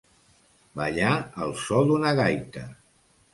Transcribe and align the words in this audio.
Ballar 0.79 1.11
al 1.45 1.53
so 1.67 1.83
d'una 1.91 2.15
gaita. 2.21 2.65